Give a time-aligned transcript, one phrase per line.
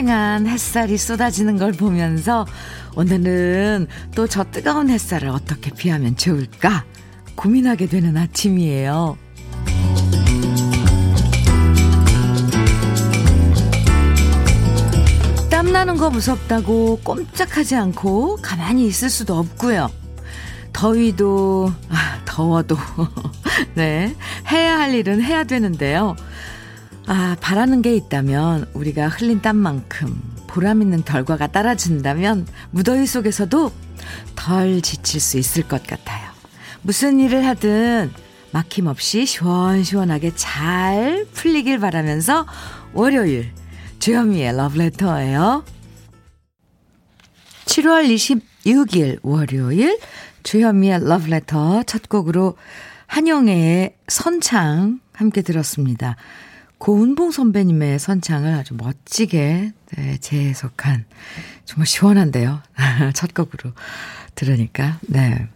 [0.00, 2.46] 쨍쨍한 햇살이 쏟아지는 걸 보면서
[2.96, 6.84] 오늘은 또 저 뜨거운 햇살을 어떻게 피하면 좋을까
[7.34, 9.18] 고민하게 되는 아침이에요.
[15.50, 19.90] 땀나는 거 무섭다고 꼼짝하지 않고 가만히 있을 수도 없고요.
[20.72, 22.76] 더위도, 아, 더워도,
[23.74, 24.14] 네,
[24.50, 26.16] 해야 할 일은 해야 되는데요.
[27.06, 33.72] 아, 바라는 게 있다면 우리가 흘린 땀만큼 보람 있는 결과가 따라준다면 무더위 속에서도
[34.36, 36.30] 덜 지칠 수 있을 것 같아요.
[36.82, 38.10] 무슨 일을 하든
[38.52, 42.46] 막힘없이 시원시원하게 잘 풀리길 바라면서
[42.92, 43.52] 월요일
[44.00, 45.64] 주현미의 러브레터예요.
[47.66, 49.98] 7월 26일 월요일
[50.42, 52.56] 주현미의 러브레터 첫 곡으로
[53.06, 56.16] 한영애의 선창 함께 들었습니다.
[56.80, 61.04] 고은봉 선배님의 선창을 아주 멋지게 네, 재해석한
[61.66, 62.62] 정말 시원한데요.
[63.14, 63.72] 첫 곡으로
[64.34, 65.46] 들으니까 네.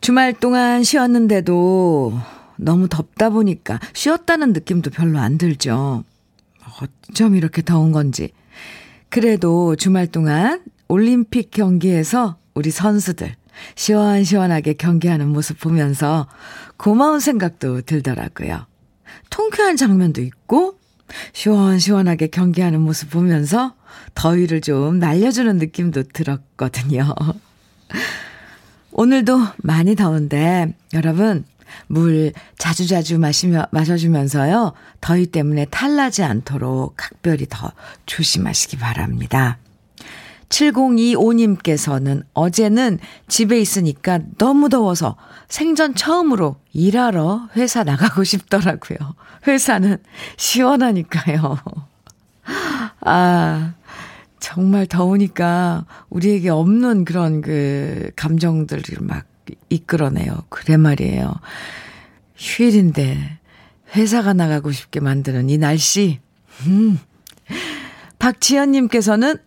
[0.00, 2.18] 주말 동안 쉬었는데도
[2.56, 6.02] 너무 덥다 보니까 쉬었다는 느낌도 별로 안 들죠.
[6.80, 8.32] 어쩜 이렇게 더운 건지.
[9.08, 13.36] 그래도 주말 동안 올림픽 경기에서 우리 선수들
[13.76, 16.26] 시원시원하게 경기하는 모습 보면서
[16.76, 18.66] 고마운 생각도 들더라고요.
[19.30, 20.78] 통쾌한 장면도 있고,
[21.32, 23.74] 시원시원하게 경기하는 모습 보면서
[24.14, 27.14] 더위를 좀 날려주는 느낌도 들었거든요.
[28.92, 31.44] 오늘도 많이 더운데, 여러분,
[31.86, 37.72] 물 자주자주 마시며, 마셔주면서요, 더위 때문에 탈나지 않도록 각별히 더
[38.06, 39.58] 조심하시기 바랍니다.
[40.48, 42.98] 7025님께서는 어제는
[43.28, 45.16] 집에 있으니까 너무 더워서
[45.48, 48.98] 생전 처음으로 일하러 회사 나가고 싶더라고요.
[49.46, 49.98] 회사는
[50.36, 51.58] 시원하니까요.
[53.00, 53.74] 아,
[54.40, 59.24] 정말 더우니까 우리에게 없는 그런 그 감정들을 막
[59.70, 60.44] 이끌어내요.
[60.48, 61.34] 그래 말이에요.
[62.36, 63.38] 휴일인데
[63.94, 66.20] 회사가 나가고 싶게 만드는 이 날씨.
[66.66, 66.98] 음.
[68.18, 69.38] 박지연님께서는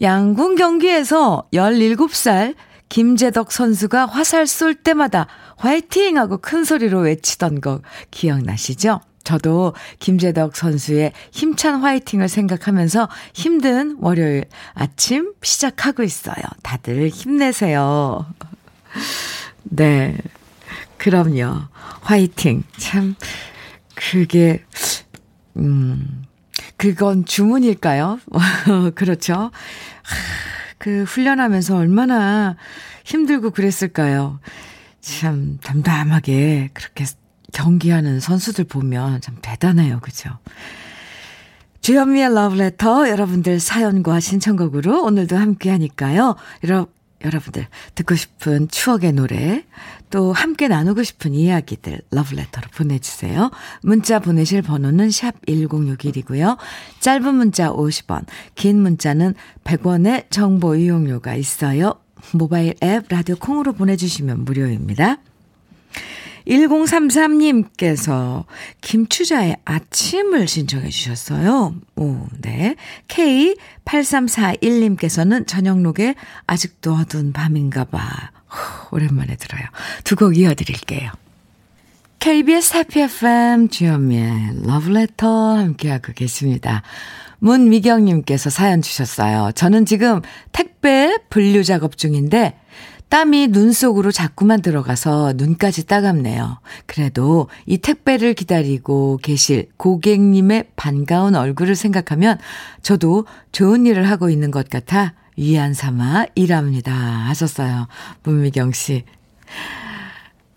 [0.00, 2.54] 양궁 경기에서 17살
[2.88, 6.16] 김재덕 선수가 화살 쏠 때마다 화이팅!
[6.18, 9.00] 하고 큰 소리로 외치던 거 기억나시죠?
[9.22, 16.42] 저도 김재덕 선수의 힘찬 화이팅을 생각하면서 힘든 월요일 아침 시작하고 있어요.
[16.62, 18.26] 다들 힘내세요.
[19.64, 20.16] 네.
[20.96, 21.60] 그럼요.
[22.00, 22.64] 화이팅.
[22.76, 23.14] 참,
[23.94, 24.64] 그게,
[25.56, 26.24] 음,
[26.76, 28.20] 그건 주문일까요?
[28.94, 29.50] 그렇죠.
[30.78, 32.56] 그 훈련하면서 얼마나
[33.04, 34.40] 힘들고 그랬을까요?
[35.00, 37.04] 참 담담하게 그렇게
[37.52, 40.00] 경기하는 선수들 보면 참 대단해요.
[40.00, 40.30] 그죠?
[41.80, 46.36] 주현미의 러브레터 여러분들 사연과 신청곡으로 오늘도 함께 하니까요.
[46.64, 46.86] 여러,
[47.24, 49.64] 여러분들 듣고 싶은 추억의 노래
[50.10, 53.50] 또 함께 나누고 싶은 이야기들 러브레터로 보내주세요.
[53.82, 56.58] 문자 보내실 번호는 샵 1061이고요.
[57.00, 59.34] 짧은 문자 50원, 긴 문자는
[59.64, 61.94] 100원의 정보 이용료가 있어요.
[62.32, 65.18] 모바일 앱 라디오 콩으로 보내주시면 무료입니다.
[66.46, 68.44] 1033님께서
[68.80, 71.74] 김추자의 아침을 신청해 주셨어요.
[71.96, 72.76] 오, 네.
[73.08, 76.14] K8341님께서는 저녁록에
[76.46, 78.30] 아직도 어두운 밤인가 봐.
[78.90, 79.62] 오랜만에 들어요.
[80.04, 81.10] 두 곡 이어드릴게요.
[82.18, 86.82] KBS 해피 FM 주현미의 러브레터 함께하고 계십니다.
[87.38, 89.52] 문미경님께서 사연 주셨어요.
[89.54, 90.20] 저는 지금
[90.52, 92.58] 택배 분류 작업 중인데
[93.08, 96.60] 땀이 눈 속으로 자꾸만 들어가서 눈까지 따갑네요.
[96.86, 102.38] 그래도 이 택배를 기다리고 계실 고객님의 반가운 얼굴을 생각하면
[102.82, 106.92] 저도 좋은 일을 하고 있는 것 같아 위안 삼아 일합니다.
[106.92, 107.88] 하셨어요.
[108.24, 109.04] 문미경 씨.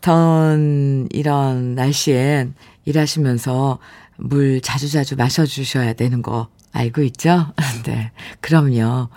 [0.02, 2.54] 더운 이런 날씨엔
[2.84, 3.80] 일하시면서
[4.18, 7.54] 물 자주자주 마셔주셔야 되는 거 알고 있죠?
[7.86, 8.12] 네.
[8.42, 9.08] 그럼요.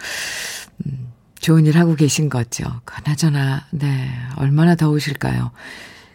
[0.87, 1.09] 음,
[1.41, 2.65] 좋은 일 하고 계신 거죠.
[2.85, 4.09] 그나저나, 네.
[4.37, 5.51] 얼마나 더우실까요?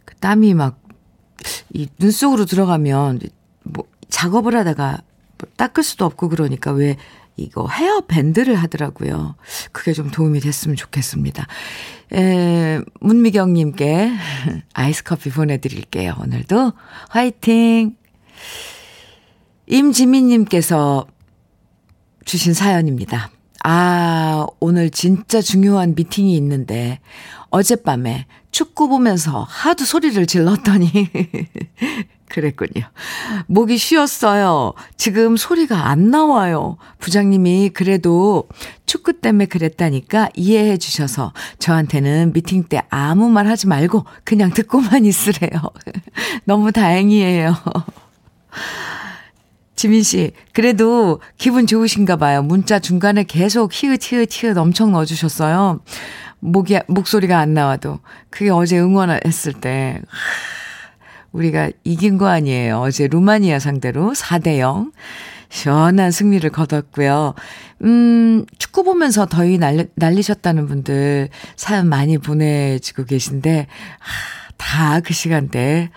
[0.06, 0.80] 그 땀이 막,
[1.74, 3.19] 이 눈 속으로 들어가면,
[3.63, 5.01] 뭐, 작업을 하다가
[5.39, 6.95] 뭐 닦을 수도 없고 그러니까 왜
[7.42, 9.36] 이거 헤어 밴드를 하더라고요.
[9.72, 11.48] 그게 좀 도움이 됐으면 좋겠습니다.
[12.14, 14.12] 에, 문미경님께
[14.74, 16.16] 아이스 커피 보내드릴게요.
[16.22, 16.74] 오늘도
[17.10, 17.96] 화이팅!
[19.68, 21.08] 임지민님께서
[22.26, 23.32] 주신 사연입니다.
[23.63, 27.00] 아, 오늘 진짜 중요한 미팅이 있는데,
[27.50, 30.90] 어젯밤에 축구 보면서 하도 소리를 질렀더니,
[32.31, 32.86] 그랬군요.
[33.48, 34.74] 목이 쉬었어요.
[34.96, 36.78] 지금 소리가 안 나와요.
[37.00, 38.48] 부장님이 그래도
[38.86, 45.52] 축구 때문에 그랬다니까 이해해 주셔서 저한테는 미팅 때 아무 말 하지 말고 그냥 듣고만 있으래요.
[46.46, 47.54] 너무 다행이에요.
[49.81, 52.44] 지민 씨, 그래도 기분 좋으신가 봐요.
[52.44, 55.80] 문자 중간에 계속 히읗, 히읗, 히읗 엄청 넣어주셨어요.
[56.39, 57.98] 목이, 목소리가 안 나와도.
[58.30, 60.00] 그게 어제 응원했을 때,
[61.31, 62.78] 우리가 이긴 거 아니에요.
[62.78, 64.92] 어제 루마니아 상대로 4대0.
[65.50, 67.34] 시원한 승리를 거뒀고요.
[67.84, 73.66] 음, 축구 보면서 더위 날리, 날리셨다는 분들 사연 많이 보내주고 계신데,
[74.62, 75.89] 다 그 시간대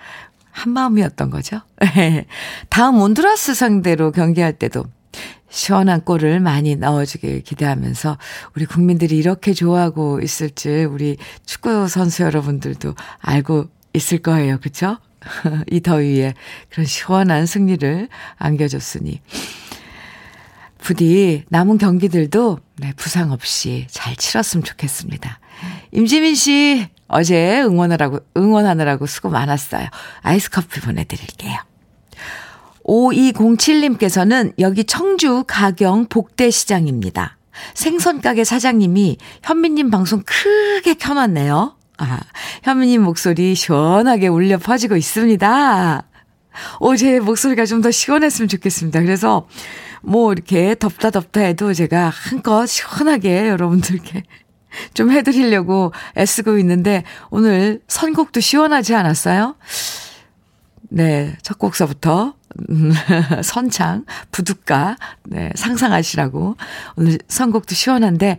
[0.54, 1.60] 한마음이었던 거죠.
[2.70, 4.84] 다음 온두라스 상대로 경기할 때도
[5.50, 8.18] 시원한 골을 많이 넣어주길 기대하면서
[8.56, 14.58] 우리 국민들이 이렇게 좋아하고 있을 줄 우리 축구 선수 여러분들도 알고 있을 거예요.
[14.60, 14.98] 그쵸?
[15.70, 16.34] 이 더위에
[16.70, 19.20] 그런 시원한 승리를 안겨줬으니.
[20.78, 25.40] 부디 남은 경기들도 네, 부상 없이 잘 치렀으면 좋겠습니다.
[25.92, 29.88] 임지민 씨, 어제 응원하라고, 응원하느라고 수고 많았어요.
[30.22, 31.58] 아이스 커피 보내드릴게요.
[32.84, 37.38] 5207님께서는 여기 청주 가경 복대시장입니다.
[37.74, 41.76] 생선가게 사장님이 현미님 방송 크게 켜놨네요.
[41.98, 42.20] 아,
[42.64, 46.02] 현미님 목소리 시원하게 울려 퍼지고 있습니다.
[46.78, 49.00] 어제 목소리가 좀 더 시원했으면 좋겠습니다.
[49.02, 49.46] 그래서
[50.02, 54.22] 뭐 이렇게 덥다 덥다 해도 제가 한껏 시원하게 여러분들께
[54.94, 59.56] 좀 해드리려고 애쓰고 있는데 오늘 선곡도 시원하지 않았어요?
[60.90, 62.34] 네, 첫 곡서부터
[63.42, 66.56] 선창, 부둣가, 네, 상상하시라고
[66.96, 68.38] 오늘 선곡도 시원한데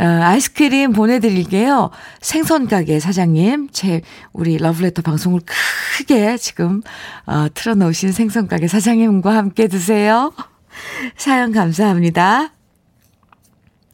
[0.00, 1.90] 어, 아이스크림 보내드릴게요.
[2.22, 4.00] 생선 가게 사장님, 제,
[4.32, 5.40] 우리 러브레터 방송을
[5.98, 6.82] 크게 지금,
[7.26, 10.32] 어, 틀어놓으신 생선 가게 사장님과 함께 드세요.
[11.16, 12.52] 사연 감사합니다.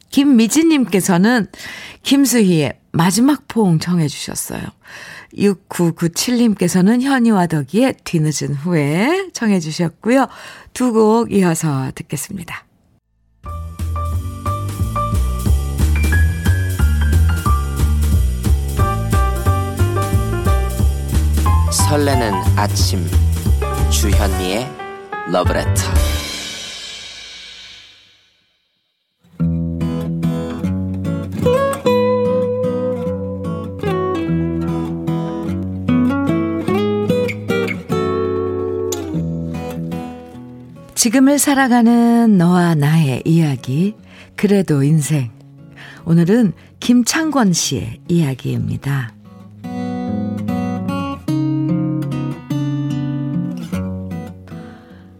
[0.09, 1.47] 김미진님께서는
[2.03, 4.61] 김수희의 마지막 포옹 청해 주셨어요.
[5.33, 10.27] 6997님께서는 현이와 덕이의 뒤늦은 후에 청해 주셨고요.
[10.73, 12.65] 두 곡 이어서 듣겠습니다.
[21.71, 23.05] 설레는 아침
[23.91, 24.67] 주현미의
[25.31, 26.18] 러브레터
[41.09, 43.95] 지금을 살아가는 너와 나의 이야기,
[44.35, 45.31] 그래도 인생.
[46.05, 49.11] 오늘은 김창권 씨의 이야기입니다.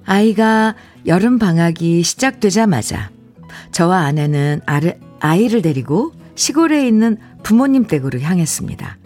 [0.05, 0.75] 아이가
[1.07, 3.09] 여름 방학이 시작되자마자
[3.71, 4.61] 저와 아내는
[5.19, 8.97] 아이를 데리고 시골에 있는 부모님 댁으로 향했습니다.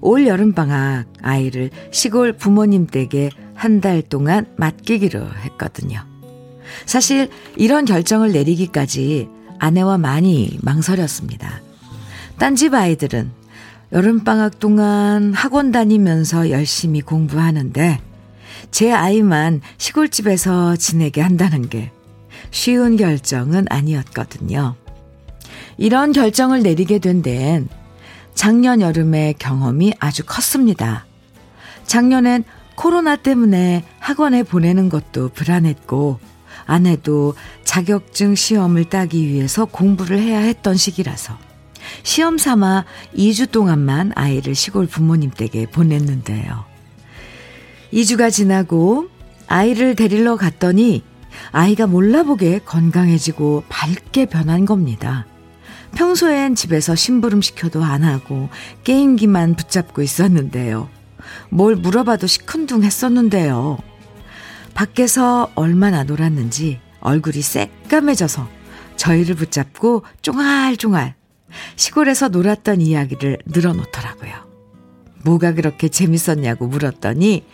[0.00, 6.00] 올 여름 방학 아이를 시골 부모님 댁에 한 달 동안 맡기기로 했거든요.
[6.84, 11.60] 사실 이런 결정을 내리기까지 아내와 많이 망설였습니다.
[12.38, 13.30] 딴 집 아이들은
[13.92, 18.00] 여름방학 동안 학원 다니면서 열심히 공부하는데
[18.70, 21.90] 제 아이만 시골집에서 지내게 한다는 게
[22.50, 24.74] 쉬운 결정은 아니었거든요.
[25.78, 27.68] 이런 결정을 내리게 된 데엔
[28.34, 31.06] 작년 여름의 경험이 아주 컸습니다.
[31.86, 32.44] 작년엔
[32.76, 36.20] 코로나 때문에 학원에 보내는 것도 불안했고,
[36.66, 41.36] 아내도 자격증 시험을 따기 위해서 공부를 해야 했던 시기라서,
[42.02, 42.84] 시험 삼아
[43.16, 46.64] 2주 동안만 아이를 시골 부모님 댁에 보냈는데요.
[47.92, 49.08] 2주가 지나고
[49.46, 51.04] 아이를 데리러 갔더니
[51.52, 55.26] 아이가 몰라보게 건강해지고 밝게 변한 겁니다.
[55.94, 58.48] 평소엔 집에서 심부름 시켜도 안 하고
[58.84, 60.88] 게임기만 붙잡고 있었는데요.
[61.50, 63.78] 뭘 물어봐도 시큰둥했었는데요.
[64.74, 68.48] 밖에서 얼마나 놀았는지 얼굴이 새까매져서
[68.96, 71.14] 저희를 붙잡고 쫑알쫑알
[71.76, 74.32] 시골에서 놀았던 이야기를 늘어놓더라고요.
[75.24, 77.44] 뭐가 그렇게 재밌었냐고 물었더니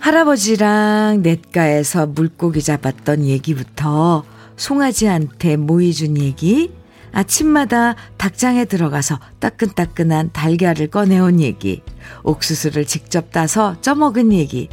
[0.00, 4.24] 할아버지랑 냇가에서 물고기 잡았던 얘기부터
[4.56, 6.72] 송아지한테 모이 준 얘기,
[7.12, 11.82] 아침마다 닭장에 들어가서 따끈따끈한 달걀을 꺼내온 얘기,
[12.22, 14.68] 옥수수를 직접 따서 쪄먹은 얘기,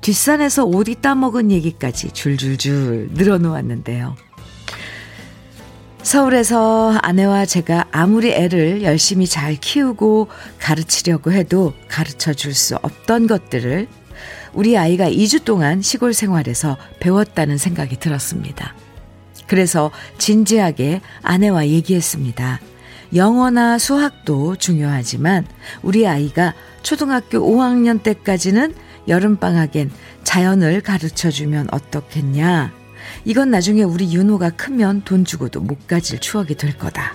[0.00, 4.16] 뒷산에서 오리 따먹은 얘기까지 줄줄줄 늘어놓았는데요.
[6.02, 10.28] 서울에서 아내와 제가 아무리 애를 열심히 잘 키우고
[10.58, 13.88] 가르치려고 해도 가르쳐 줄 수 없던 것들을
[14.54, 18.74] 우리 아이가 2주 동안 시골 생활에서 배웠다는 생각이 들었습니다.
[19.48, 22.60] 그래서 진지하게 아내와 얘기했습니다.
[23.14, 25.46] 영어나 수학도 중요하지만
[25.82, 28.74] 우리 아이가 초등학교 5학년 때까지는
[29.08, 29.90] 여름방학엔
[30.22, 32.72] 자연을 가르쳐 주면 어떻겠냐.
[33.24, 37.14] 이건 나중에 우리 윤호가 크면 돈 주고도 못 가질 추억이 될 거다.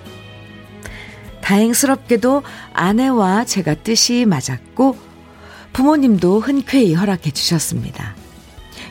[1.42, 2.42] 다행스럽게도
[2.74, 4.98] 아내와 제가 뜻이 맞았고
[5.74, 8.16] 부모님도 흔쾌히 허락해 주셨습니다.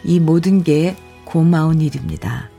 [0.05, 2.52] 이 모든 게 고마운 일입니다.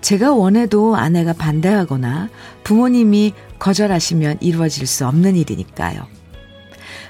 [0.00, 2.28] 제가 원해도 아내가 반대하거나
[2.64, 6.06] 부모님이 거절하시면 이루어질 수 없는 일이니까요.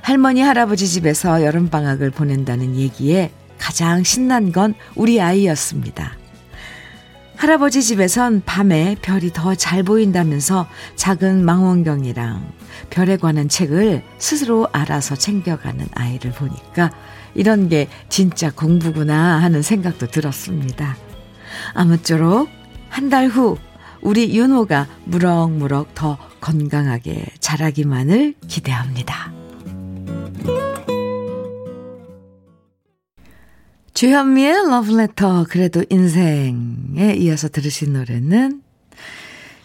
[0.02, 6.12] 할머니, 할아버지 집에서 여름방학을 보낸다는 얘기에 가장 신난 건 우리 아이였습니다.
[7.37, 12.50] 할아버지 집에선 밤에 별이 더 잘 보인다면서 작은 망원경이랑
[12.88, 16.90] 별에 관한 책을 스스로 알아서 챙겨가는 아이를 보니까
[17.35, 20.97] 이런 게 진짜 공부구나 하는 생각도 들었습니다.
[21.75, 22.49] 아무쪼록
[22.88, 23.57] 한 달 후
[24.02, 29.33] 우리 윤호가 무럭무럭 더 건강하게 자라기만을 기대합니다.
[33.95, 38.62] 주현미의 러브레터 그래도 인생에 이어서 들으신 노래는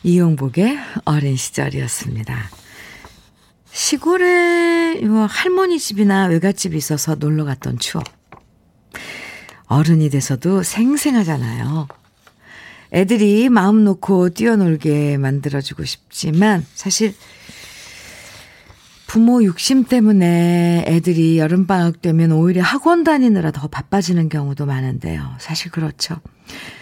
[0.03, 2.49] 이용복의 어린 시절이었습니다.
[3.71, 4.99] 시골에
[5.29, 8.03] 할머니 집이나 외갓집이 있어서 놀러 갔던 추억.
[9.67, 11.87] 어른이 돼서도 생생하잖아요.
[12.93, 17.13] 애들이 마음 놓고 뛰어놀게 만들어주고 싶지만 사실
[19.07, 25.35] 부모 욕심 때문에 애들이 여름방학 되면 오히려 학원 다니느라 더 바빠지는 경우도 많은데요.
[25.39, 26.15] 사실 그렇죠.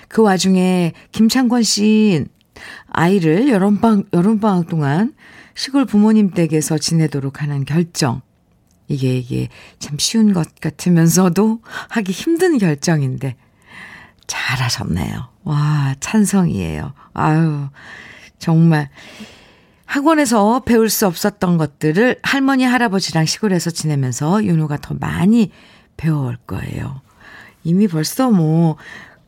[0.07, 2.25] 그 와중에 김창권 씨
[2.87, 5.13] 아이를 여름방, 여름방학 동안
[5.55, 8.21] 시골 부모님 댁에서 지내도록 하는 결정.
[8.87, 13.35] 이게, 이게 참 쉬운 것 같으면서도 하기 힘든 결정인데,
[14.29, 15.27] 잘하셨네요.
[15.43, 16.93] 와, 찬성이에요.
[17.13, 17.67] 아유,
[18.37, 18.89] 정말.
[19.85, 25.51] 학원에서 배울 수 없었던 것들을 할머니, 할아버지랑 시골에서 지내면서 윤호가 더 많이
[25.97, 27.01] 배워올 거예요.
[27.63, 28.77] 이미 벌써 뭐,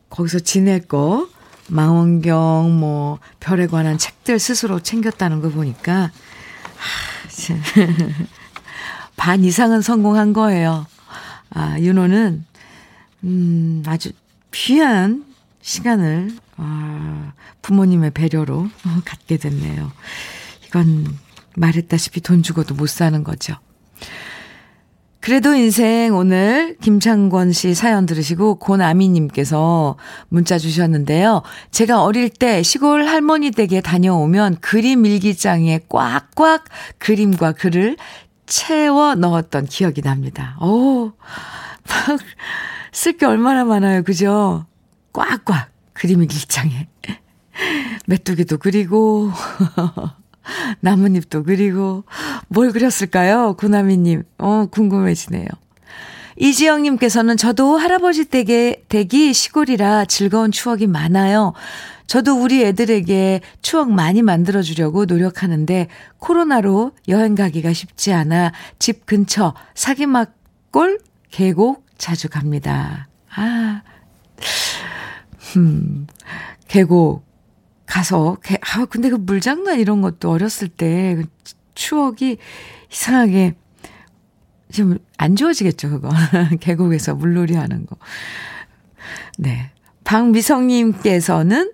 [0.08, 1.28] 거기서 지낼 거,
[1.68, 6.12] 망원경, 뭐, 별에 관한 책들 스스로 챙겼다는 거 보니까,
[6.76, 7.28] 하,
[9.16, 10.86] 반 이상은 성공한 거예요.
[11.50, 12.46] 아, 윤호는,
[13.24, 14.12] 음, 아주
[14.52, 15.24] 귀한
[15.60, 17.32] 시간을, 아,
[17.62, 18.68] 부모님의 배려로
[19.04, 19.92] 갖게 됐네요.
[20.66, 21.06] 이건
[21.56, 23.54] 말했다시피 돈 주고도 못 사는 거죠.
[25.20, 29.96] 그래도 인생 오늘 김창권 씨 사연 들으시고 고나미님께서
[30.28, 31.42] 문자 주셨는데요.
[31.70, 36.64] 제가 어릴 때 시골 할머니 댁에 다녀오면 그림 일기장에 꽉꽉
[36.98, 37.96] 그림과 글을
[38.46, 40.56] 채워 넣었던 기억이 납니다.
[40.60, 41.12] 오,
[42.92, 44.02] 쓸 게 얼마나 많아요.
[44.02, 44.66] 그죠?
[45.12, 46.88] 꽉꽉 그림 일기장에.
[48.06, 49.30] 메뚜기도 그리고
[50.80, 52.04] 나뭇잎도 그리고
[52.48, 53.54] 뭘 그렸을까요?
[53.54, 54.24] 구나미님.
[54.38, 55.46] 어, 궁금해지네요.
[56.36, 61.52] 이지영님께서는 저도 할아버지 댁에, 댁이 시골이라 즐거운 추억이 많아요.
[62.06, 70.98] 저도 우리 애들에게 추억 많이 만들어주려고 노력하는데 코로나로 여행 가기가 쉽지 않아 집 근처 사기막골
[71.30, 73.06] 계곡 자주 갑니다.
[73.32, 73.82] 아,
[75.56, 76.08] 음,
[76.66, 77.24] 계곡
[77.86, 78.38] 가서,
[78.74, 81.26] 아, 근데 그 물장난 이런 것도 어렸을 때 그
[81.76, 82.38] 추억이
[82.90, 83.54] 이상하게
[84.72, 86.10] 좀안 좋아지겠죠, 그거.
[86.58, 87.96] 계곡에서 물놀이 하는 거.
[89.38, 89.70] 네.
[90.02, 91.72] 박미성님께서는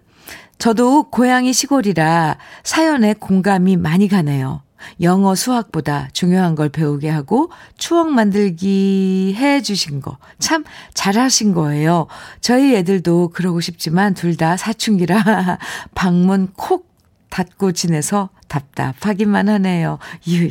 [0.58, 4.62] 저도 고향이 시골이라 사연에 공감이 많이 가네요.
[5.00, 12.06] 영어 수학보다 중요한 걸 배우게 하고 추억 만들기 해 주신 거 참 잘하신 거예요.
[12.40, 15.58] 저희 애들도 그러고 싶지만 둘 다 사춘기라
[15.97, 16.88] 방문 콕
[17.28, 19.99] 닫고 지내서 답답하기만 하네요.
[20.26, 20.50] 유유.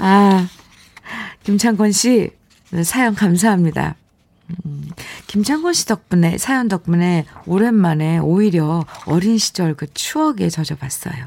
[0.00, 0.48] 아,
[1.44, 2.30] 김창권 씨
[2.82, 3.94] 사연 감사합니다.
[4.66, 4.88] 음,
[5.26, 11.24] 김창곤 씨 덕분에, 사연 덕분에 오랜만에 오히려 어린 시절 그 추억에 젖어봤어요.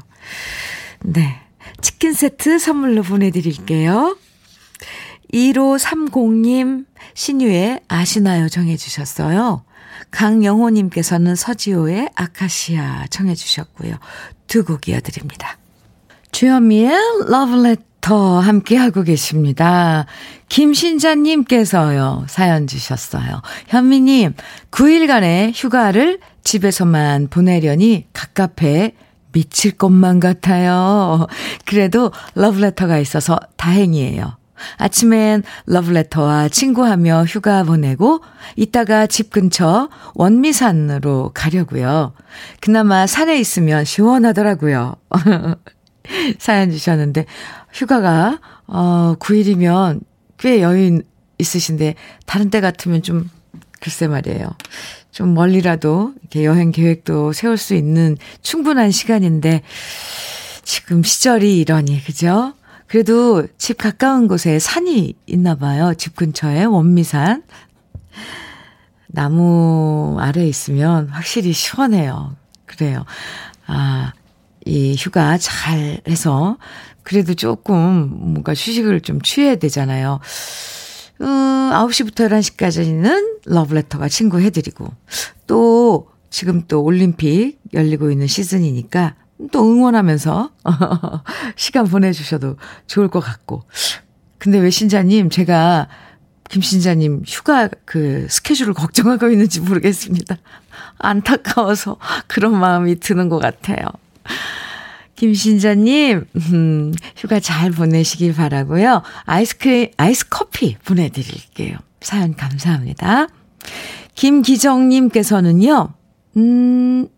[1.00, 1.40] 네.
[1.80, 4.16] 치킨 세트 선물로 보내드릴게요.
[5.32, 9.64] 1530님, 신유의 아시나요 정해주셨어요.
[10.10, 13.94] 강영호님께서는 서지호의 아카시아 청해주셨고요.
[14.46, 15.58] 두 곡 이어드립니다.
[16.32, 16.92] 주현미의
[17.28, 20.06] 러브레터 러브레터 함께하고 계십니다.
[20.48, 23.42] 김신자님께서요, 사연 주셨어요.
[23.68, 24.34] 현미님,
[24.70, 28.94] 9일간의 휴가를 집에서만 보내려니 갑갑해
[29.32, 31.26] 미칠 것만 같아요.
[31.64, 34.36] 그래도 러브레터가 있어서 다행이에요.
[34.76, 38.20] 아침엔 러브레터와 친구하며 휴가 보내고
[38.56, 42.12] 이따가 집 근처 원미산으로 가려고요.
[42.60, 44.96] 그나마 산에 있으면 시원하더라고요.
[46.38, 47.26] 사연 주셨는데
[47.72, 50.00] 휴가가 어 9일이면
[50.38, 51.02] 꽤 여유
[51.38, 51.94] 있으신데
[52.26, 53.30] 다른 때 같으면 좀
[53.80, 54.48] 글쎄 말이에요.
[55.18, 59.62] 좀 멀리라도 이렇게 여행 계획도 세울 수 있는 충분한 시간인데
[60.62, 62.54] 지금 시절이 이러니 그죠?
[62.86, 65.92] 그래도 집 가까운 곳에 산이 있나 봐요.
[65.94, 67.42] 집 근처에 원미산.
[69.08, 72.36] 나무 아래 있으면 확실히 시원해요.
[72.64, 73.04] 그래요.
[73.66, 74.12] 아,
[74.66, 76.58] 이 휴가 잘 해서
[77.02, 80.20] 그래도 조금 뭔가 휴식을 좀 취해야 되잖아요.
[81.20, 84.88] 음, 9시부터 11시까지는 러브레터가 친구 해드리고,
[85.46, 89.14] 또, 지금 또 올림픽 열리고 있는 시즌이니까
[89.50, 90.50] 또 응원하면서
[91.56, 92.56] 시간 보내주셔도
[92.86, 93.62] 좋을 것 같고.
[94.38, 95.88] 근데 왜 신자님, 제가
[96.48, 100.36] 김신자님 휴가 그 스케줄을 걱정하고 있는지 모르겠습니다.
[100.98, 101.96] 안타까워서
[102.26, 103.86] 그런 마음이 드는 것 같아요.
[105.18, 109.02] 김신자님, 음, 휴가 잘 보내시길 바라고요.
[109.24, 111.76] 아이스크림, 아이스 커피 보내드릴게요.
[112.00, 113.26] 사연 감사합니다.
[114.14, 115.88] 김기정님께서는요,
[116.36, 117.08] 음,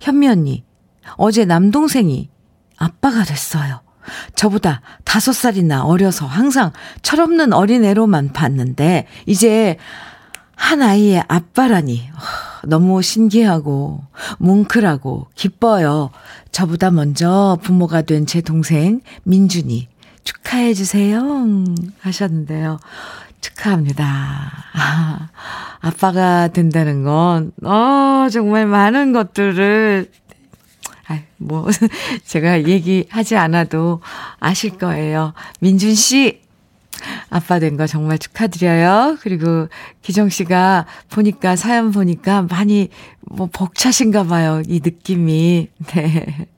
[0.00, 0.64] 현미 언니,
[1.16, 2.28] 어제 남동생이
[2.76, 3.82] 아빠가 됐어요.
[4.34, 9.76] 저보다 다섯 살이나 어려서 항상 철없는 어린애로만 봤는데, 이제
[10.56, 12.10] 한 아이의 아빠라니,
[12.68, 14.02] 너무 신기하고,
[14.38, 16.10] 뭉클하고, 기뻐요.
[16.52, 19.88] 저보다 먼저 부모가 된 제 동생, 민준이,
[20.22, 21.22] 축하해 주세요.
[22.00, 22.78] 하셨는데요.
[23.40, 24.04] 축하합니다.
[24.74, 25.28] 아,
[25.80, 30.10] 아빠가 된다는 건, 어, 정말 많은 것들을
[31.08, 31.66] 아, 뭐,
[32.26, 34.02] 제가 얘기하지 않아도
[34.40, 35.32] 아실 거예요.
[35.60, 36.42] 민준 씨,
[37.30, 39.18] 아빠 된 거 정말 축하드려요.
[39.20, 39.68] 그리고
[40.02, 42.88] 기정 씨가 보니까, 사연 보니까 많이
[43.20, 44.62] 뭐 벅차신가 봐요.
[44.66, 45.68] 이 느낌이.
[45.94, 46.48] 네.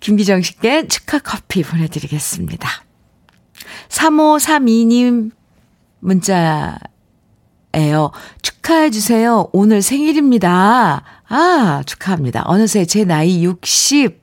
[0.00, 2.68] 김기정 씨께 축하 커피 보내드리겠습니다.
[3.88, 5.30] 3532님
[6.00, 6.78] 문자
[7.76, 8.10] 예요.
[8.42, 9.48] 축하해주세요.
[9.52, 11.04] 오늘 생일입니다.
[11.28, 12.42] 아, 축하합니다.
[12.46, 14.20] 어느새 제 나이 60.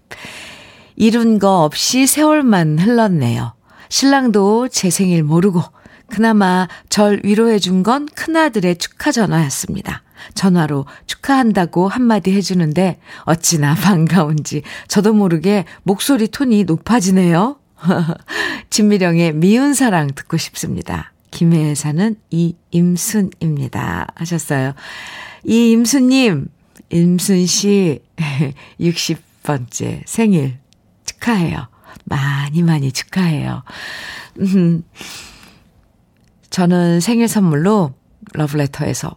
[0.98, 3.54] 이룬 거 없이 세월만 흘렀네요.
[3.90, 5.62] 신랑도 제 생일 모르고,
[6.08, 10.04] 그나마 절 위로해준 건 큰아들의 축하 전화였습니다.
[10.34, 17.58] 전화로 축하한다고 한마디 해주는데, 어찌나 반가운지 저도 모르게 목소리 톤이 높아지네요.
[18.70, 21.14] 진미령의 미운 사랑 듣고 싶습니다.
[21.32, 24.08] 김해에 사는 이임순입니다.
[24.16, 24.74] 하셨어요.
[25.44, 26.48] 이임순님,
[26.90, 28.02] 임순 씨
[28.80, 30.58] 60번째 생일
[31.06, 31.68] 축하해요.
[32.06, 33.64] 많이 많이 축하해요.
[34.40, 34.84] 음,
[36.50, 37.94] 저는 생일 선물로
[38.34, 39.16] 러브레터에서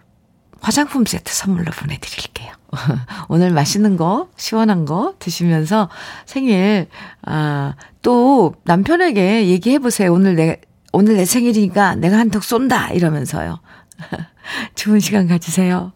[0.61, 2.53] 화장품 세트 선물로 보내드릴게요.
[3.29, 5.89] 오늘 맛있는 거, 시원한 거 드시면서
[6.25, 6.89] 생일,
[7.23, 10.13] 아, 또 남편에게 얘기해보세요.
[10.13, 10.61] 오늘 내,
[10.93, 12.93] 오늘 내 생일이니까 내가 한턱 쏜다!
[12.93, 13.61] 이러면서요.
[14.75, 15.93] 좋은 시간 가지세요.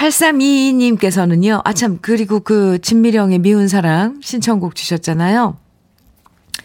[0.00, 5.58] 8322님께서는요, 아, 참, 그리고 그, 진미령의 미운 사랑 신청곡 주셨잖아요.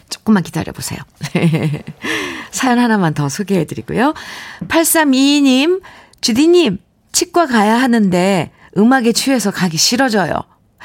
[0.08, 0.98] 조금만 기다려보세요.
[2.50, 4.14] 사연 하나만 더 소개해드리고요.
[4.68, 5.82] 8322님,
[6.22, 6.78] 주디님,
[7.12, 10.34] 치과 가야 하는데 음악에 취해서 가기 싫어져요.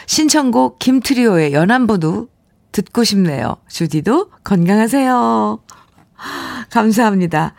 [0.06, 2.28] 신청곡 김트리오의 연안부도
[2.72, 3.58] 듣고 싶네요.
[3.70, 5.60] 주디도 건강하세요.
[6.70, 7.54] 감사합니다.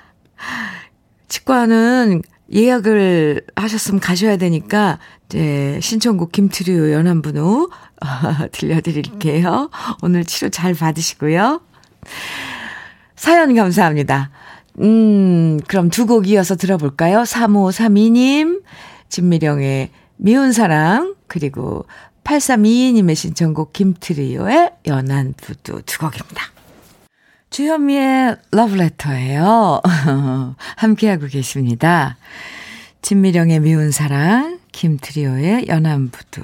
[1.28, 2.22] 치과는
[2.52, 7.70] 예약을 하셨으면 가셔야 되니까, 이제, 신청곡 김트리오 연안분우
[8.52, 9.70] 들려드릴게요.
[10.02, 11.60] 오늘 치료 잘 받으시고요.
[13.16, 14.30] 사연 감사합니다.
[14.80, 17.22] 음, 그럼 두 곡 이어서 들어볼까요?
[17.22, 18.62] 3532님,
[19.08, 21.86] 진미령의 미운 사랑, 그리고
[22.24, 26.44] 8322님의 신청곡 김트리오의 연안부두 두 곡입니다.
[27.52, 29.80] 주현미의 러브레터예요.
[30.76, 32.16] 함께하고 계십니다.
[33.02, 36.40] 진미령의 미운 사랑, 김트리오의 연안부두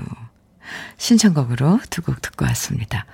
[0.99, 3.07] 신청곡으로 두 곡 듣고 왔습니다.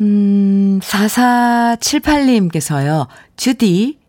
[0.00, 3.06] 음, 4478님께서요.
[3.36, 4.00] 주디,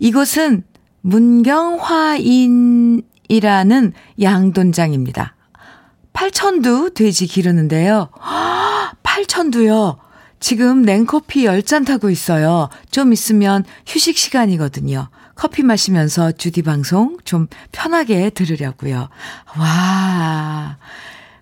[0.00, 0.64] 이곳은
[1.02, 5.36] 문경화인이라는 양돈장입니다.
[6.12, 8.08] 팔천두 돼지 기르는데요.
[9.04, 10.09] 팔천두요.
[10.40, 12.70] 지금 냉커피 10잔 타고 있어요.
[12.90, 15.08] 좀 있으면 휴식 시간이거든요.
[15.34, 19.08] 커피 마시면서 주디 방송 좀 편하게 들으려고요.
[19.58, 20.78] 와,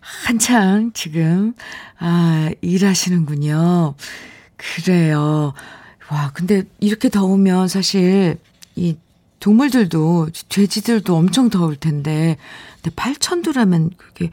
[0.00, 1.54] 한창 지금,
[1.98, 3.94] 아, 일하시는군요.
[4.56, 5.52] 그래요.
[6.10, 8.38] 와, 근데 이렇게 더우면 사실
[8.74, 8.96] 이
[9.40, 12.36] 동물들도, 돼지들도 엄청 더울 텐데,
[12.82, 14.30] 근데 8천두라면 그게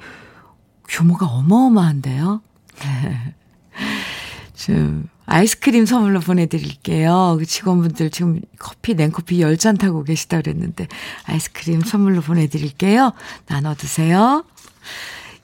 [0.88, 2.42] 규모가 어마어마한데요?
[4.56, 7.36] 좀, 아이스크림 선물로 보내드릴게요.
[7.40, 10.88] 그 직원분들 지금 커피, 냉커피 10잔 타고 계시다 그랬는데,
[11.26, 13.14] 아이스크림 선물로 보내드릴게요.
[13.48, 14.44] 나눠 드세요.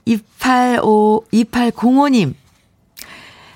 [0.06, 2.34] 285, 2805님.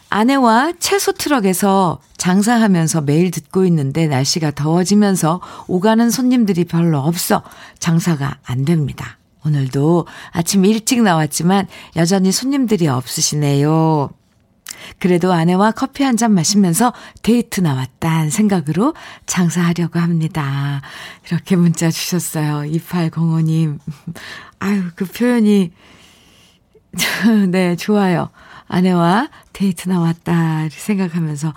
[0.10, 7.44] 아내와 채소 트럭에서 장사하면서 매일 듣고 있는데 날씨가 더워지면서 오가는 손님들이 별로 없어
[7.80, 9.18] 장사가 안 됩니다.
[9.46, 14.10] 오늘도 아침 일찍 나왔지만 여전히 손님들이 없으시네요.
[15.00, 16.94] 그래도 아내와 커피 한 잔 마시면서
[17.24, 18.94] 데이트 나왔다는 생각으로
[19.26, 20.82] 장사하려고 합니다.
[21.28, 22.62] 이렇게 문자 주셨어요.
[22.72, 23.80] 2805님.
[24.60, 25.72] 아유, 그 표현이,
[27.52, 28.30] 네, 좋아요.
[28.68, 31.54] 아내와 데이트 나왔다 생각하면서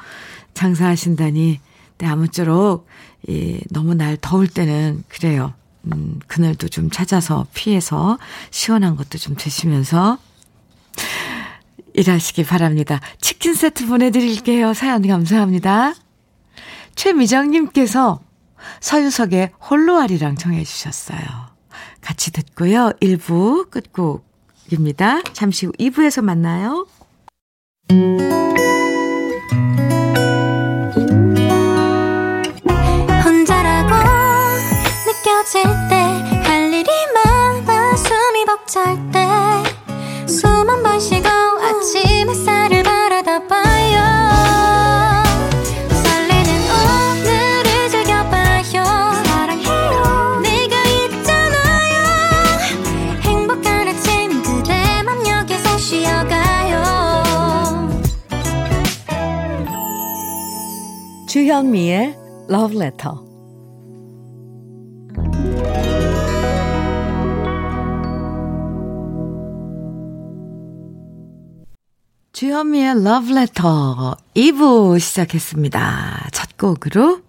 [0.55, 1.61] 장사하신다니.
[1.99, 2.87] 네, 아무쪼록,
[3.29, 5.55] 이, 너무 날 더울 때는 그래요.
[5.93, 8.19] 음, 그늘도 좀 찾아서 피해서
[8.51, 10.19] 시원한 것도 좀 드시면서
[11.99, 13.01] 일하시기 바랍니다.
[13.21, 14.73] 치킨 세트 보내드릴게요.
[14.73, 15.95] 사연 감사합니다.
[16.95, 18.21] 최미정님께서
[18.81, 21.19] 서유석의 홀로아리랑 청해주셨어요.
[22.01, 22.93] 같이 듣고요.
[23.01, 25.23] 1부 끝곡입니다.
[25.33, 26.87] 잠시 후 2부에서 만나요.
[33.25, 33.95] 혼자라고
[35.07, 39.28] 느껴질 때 할 일이 많아 숨이 벅찰 때
[61.59, 62.15] 주현미의
[62.51, 63.19] Love Letter
[72.33, 76.29] 주현미의 Love Letter 2부 시작했습니다.
[76.31, 77.23] 첫 곡으로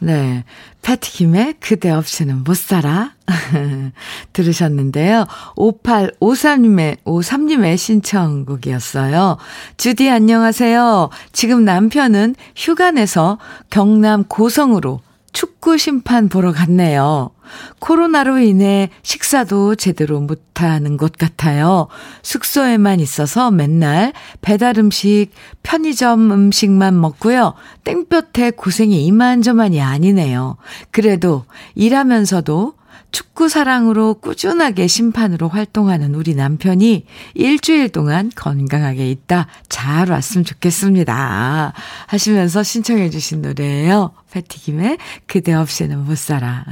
[0.00, 0.44] 네,
[0.82, 3.14] 패티김의 그대 없이는 못 살아
[4.32, 5.26] 들으셨는데요.
[5.56, 9.38] 5853님의 53님의 신청곡이었어요.
[9.76, 11.10] 주디 안녕하세요.
[11.32, 13.38] 지금 남편은 휴가 내서
[13.70, 15.00] 경남 고성으로
[15.32, 17.30] 축구 심판 보러 갔네요.
[17.78, 21.88] 코로나로 인해 식사도 제대로 못하는 것 같아요.
[22.22, 25.28] 숙소에만 있어서 맨날 배달 음식,
[25.62, 27.54] 편의점 음식만 먹고요.
[27.84, 30.56] 땡볕에 고생이 이만저만이 아니네요.
[30.90, 32.74] 그래도 일하면서도
[33.10, 41.72] 축구 사랑으로 꾸준하게 심판으로 활동하는 우리 남편이 일주일 동안 건강하게 있다 잘 왔으면 좋겠습니다.
[42.06, 44.12] 하시면서 신청해 주신 노래예요.
[44.30, 46.64] 패티김의 그대 없이는 못 살아.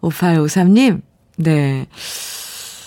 [0.00, 1.02] 5853님,
[1.36, 1.86] 네.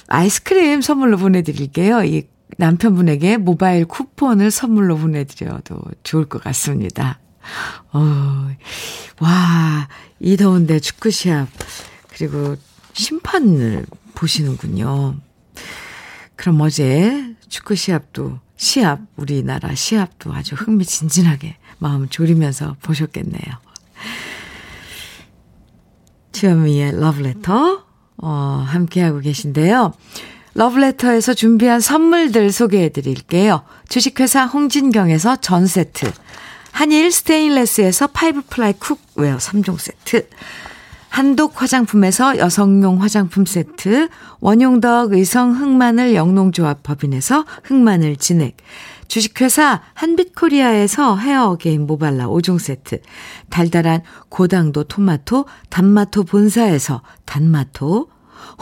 [0.08, 2.04] 아이스크림 선물로 보내드릴게요.
[2.04, 2.24] 이
[2.58, 7.20] 남편분에게 모바일 쿠폰을 선물로 보내드려도 좋을 것 같습니다.
[7.94, 8.50] 어,
[9.20, 9.88] 와,
[10.20, 11.48] 이 더운데 축구 시합.
[12.18, 12.56] 그리고
[12.94, 15.16] 심판을 보시는군요.
[16.36, 23.44] 그럼 어제 축구 시합도, 시합, 우리나라 시합도 아주 흥미진진하게 마음 졸이면서 보셨겠네요.
[26.32, 27.86] 주현미의 러브레터,
[28.18, 28.28] 어,
[28.68, 29.94] 함께하고 계신데요.
[30.56, 33.64] 러브레터에서 준비한 선물들 소개해 드릴게요.
[33.90, 36.12] 주식회사 홍진경에서 전 세트,
[36.72, 40.28] 한일 스테인레스에서 five ply cookware 3종 세트,
[41.18, 44.08] 한독 화장품에서 여성용 화장품 세트,
[44.40, 48.56] 원용덕 의성 흑마늘 영농조합 법인에서 흑마늘 진액,
[49.08, 53.02] 주식회사 한빛코리아에서 헤어게임 모발라 5종 세트,
[53.50, 58.10] 달달한 고당도 토마토 단마토 본사에서 단마토,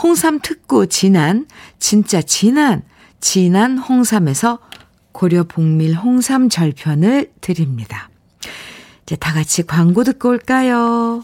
[0.01, 2.83] 홍삼 특구 진한, 진짜 진한,
[3.19, 4.59] 진한 홍삼에서
[5.11, 8.09] 고려 복밀 홍삼 절편을 드립니다.
[9.03, 11.21] 이제 다 같이 광고 듣고 올까요?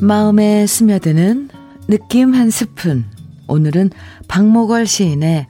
[0.00, 1.48] 마음에 스며드는
[1.88, 3.04] 느낌 한 스푼.
[3.48, 3.90] 오늘은
[4.28, 5.46] 박목월 시인의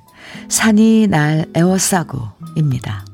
[0.49, 3.05] 산이 날 애워싸고입니다.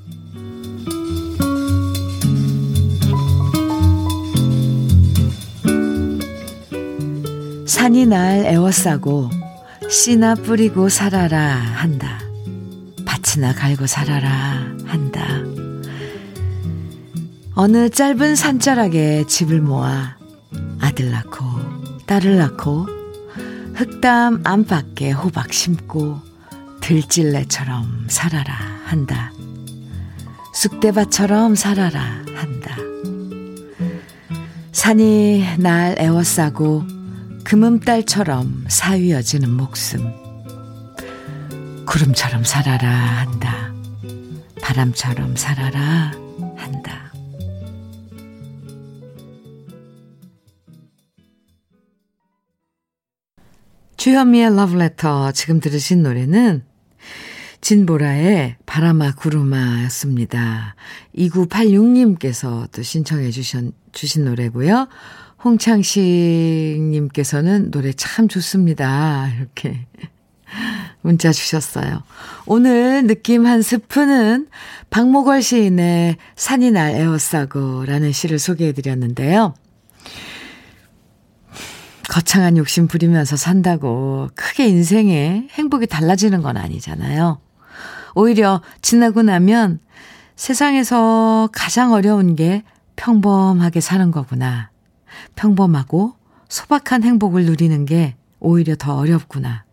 [7.67, 9.40] 산이 날 애워싸고
[9.91, 12.21] 씨나 뿌리고 살아라 한다.
[13.05, 14.29] 밭이나 갈고 살아라
[14.87, 15.27] 한다.
[17.57, 20.17] 어느 짧은 산자락에 집을 모아
[20.79, 21.45] 아들 낳고
[22.07, 22.87] 딸을 낳고
[23.75, 26.21] 흑담 안팎에 호박 심고
[26.81, 29.33] 들찔레처럼 살아라 한다.
[30.55, 32.01] 쑥대밭처럼 살아라
[32.37, 32.77] 한다.
[34.71, 37.00] 산이 날 애워싸고
[37.45, 40.13] 금음달처럼 사위어지는 목숨.
[41.87, 43.73] 구름처럼 살아라 한다.
[44.63, 46.13] 바람처럼 살아라
[46.57, 47.13] 한다.
[53.97, 56.65] 주현미의 러브레터 지금 들으신 노래는
[57.61, 60.75] 진보라의 바람아 구름아였습니다.
[61.17, 64.89] 2986님께서 또 신청해 주신, 주신 노래고요.
[65.45, 69.29] 홍창식님께서는 노래 참 좋습니다.
[69.37, 69.87] 이렇게
[71.01, 72.03] 문자 주셨어요.
[72.47, 74.49] 오늘 느낌 한 스푼은
[74.91, 79.55] 박모걸 시인의 산이 날 에어싸고 라는 시를 소개해 드렸는데요.
[82.09, 87.41] 거창한 욕심 부리면서 산다고 크게 인생에 행복이 달라지는 건 아니잖아요.
[88.17, 89.79] 오히려 지나고 나면
[90.35, 92.65] 세상에서 가장 어려운 게
[92.97, 94.71] 평범하게 사는 거구나.
[95.37, 96.15] 평범하고
[96.49, 99.65] 소박한 행복을 누리는 게 오히려 더 어렵구나.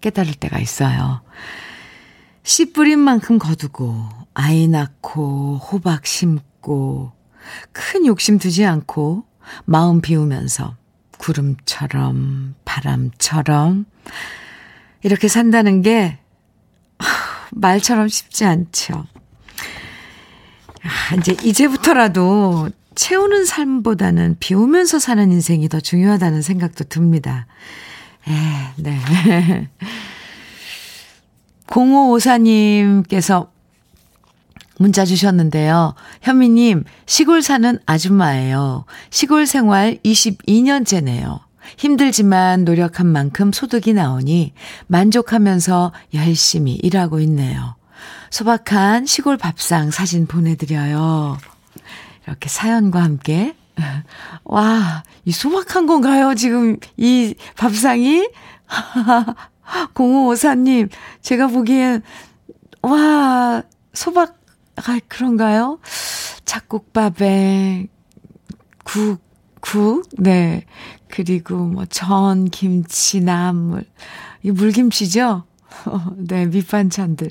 [0.00, 1.22] 깨달을 때가 있어요.
[2.42, 7.12] 씨 뿌린 만큼 거두고, 아이 낳고, 호박 심고,
[7.72, 9.24] 큰 욕심 두지 않고,
[9.64, 10.76] 마음 비우면서,
[11.18, 13.86] 구름처럼, 바람처럼,
[15.02, 16.18] 이렇게 산다는 게,
[17.52, 19.06] 말처럼 쉽지 않죠.
[20.82, 27.46] 아, 이제 이제부터라도 채우는 삶보다는 비우면서 사는 인생이 더 중요하다는 생각도 듭니다.
[28.26, 28.32] 에,
[28.76, 29.68] 네.
[31.68, 33.50] 0554님께서
[34.78, 35.94] 문자 주셨는데요.
[36.22, 38.84] 현미님, 시골 사는 아줌마예요.
[39.10, 41.38] 시골 생활 22년째네요.
[41.76, 44.54] 힘들지만 노력한 만큼 소득이 나오니
[44.88, 47.76] 만족하면서 열심히 일하고 있네요.
[48.30, 51.38] 소박한 시골 밥상 사진 보내드려요.
[52.28, 53.56] 이렇게 사연과 함께.
[54.44, 56.34] 와, 이 소박한 건가요?
[56.34, 58.28] 지금 이 밥상이?
[59.94, 60.88] 0554님,
[61.20, 62.02] 제가 보기엔,
[62.82, 63.62] 와,
[63.92, 64.38] 소박,
[64.76, 65.78] 아, 그런가요?
[66.44, 67.88] 잡곡밥에
[68.84, 69.18] 국,
[69.60, 70.64] 국, 네.
[71.08, 73.84] 그리고 뭐 전, 김치, 나물.
[74.42, 75.44] 이 물김치죠?
[76.16, 77.30] 네, 밑반찬들.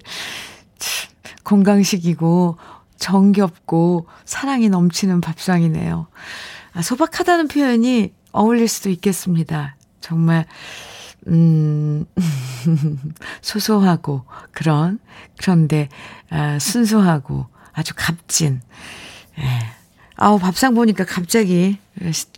[1.44, 2.58] 건강식이고,
[2.98, 6.08] 정겹고, 사랑이 넘치는 밥상이네요.
[6.74, 9.76] 아, 소박하다는 표현이 어울릴 수도 있겠습니다.
[10.02, 10.46] 정말,
[11.28, 12.06] 음,
[13.42, 15.00] 소소하고, 그런,
[15.38, 15.90] 그런데,
[16.30, 18.62] 아, 순수하고, 아주 값진,
[19.40, 19.44] 예.
[20.16, 21.78] 아우, 밥상 보니까 갑자기,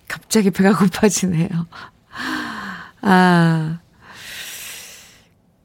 [0.07, 1.47] 갑자기 배가 고파지네요.
[3.01, 3.79] 아,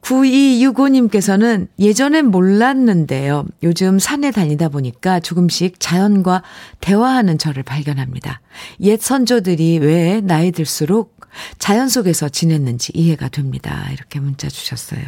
[0.04, 3.46] 9265님께서는 예전엔 몰랐는데요.
[3.62, 6.42] 요즘 산에 다니다 보니까 조금씩 자연과
[6.80, 8.40] 대화하는 저를 발견합니다.
[8.80, 11.14] 옛 선조들이 왜 나이 들수록
[11.58, 13.88] 자연 속에서 지냈는지 이해가 됩니다.
[13.92, 15.02] 이렇게 문자 주셨어요.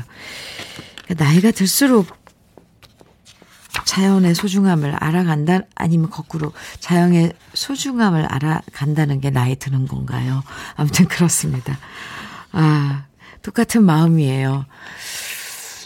[1.17, 2.07] 나이가 들수록
[3.85, 10.43] 자연의 소중함을 알아간다, 아니면 거꾸로 자연의 소중함을 알아간다는 게 나이 드는 건가요?
[10.75, 11.79] 아무튼 그렇습니다.
[12.53, 13.05] 아,
[13.47, 14.67] 똑같은 마음이에요.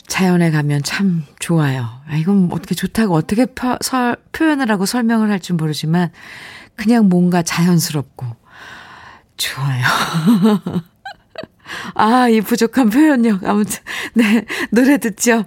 [0.06, 1.86] 자연에 가면 참 좋아요.
[2.08, 6.10] 아, 이건 어떻게 좋다고 어떻게 표, 설, 표현을 하고 설명을 할줄 모르지만,
[6.74, 8.26] 그냥 뭔가 자연스럽고,
[9.36, 9.84] 좋아요.
[11.94, 13.44] 아, 이 부족한 표현력.
[13.44, 13.78] 아무튼,
[14.14, 15.44] 네, 노래 듣죠.